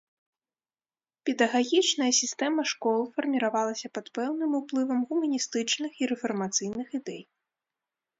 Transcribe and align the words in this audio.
Педагагічная 1.29 2.07
сістэма 2.21 2.61
школ 2.71 2.99
фарміравалася 3.17 3.87
пад 3.97 4.05
пэўным 4.19 4.51
уплывам 4.61 5.03
гуманістычных 5.11 5.91
і 6.05 6.09
рэфармацыйных 6.13 6.87
ідэй. 7.01 7.21